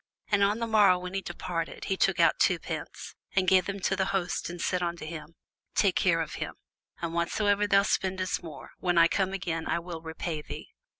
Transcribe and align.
And 0.31 0.43
on 0.43 0.57
the 0.57 0.65
morrow 0.65 0.97
when 0.97 1.13
he 1.13 1.21
departed, 1.21 1.85
he 1.85 1.95
took 1.95 2.19
out 2.19 2.39
two 2.39 2.57
pence, 2.57 3.13
and 3.35 3.47
gave 3.47 3.67
them 3.67 3.79
to 3.81 3.95
the 3.95 4.05
host, 4.05 4.49
and 4.49 4.59
said 4.59 4.81
unto 4.81 5.05
him, 5.05 5.35
Take 5.75 5.95
care 5.95 6.21
of 6.21 6.33
him; 6.41 6.55
and 7.03 7.13
whatsoever 7.13 7.67
thou 7.67 7.83
spendest 7.83 8.41
more, 8.41 8.71
when 8.79 8.97
I 8.97 9.07
come 9.07 9.31
again, 9.31 9.67
I 9.67 9.77
will 9.77 10.01
repay 10.01 10.41
thee. 10.41 10.69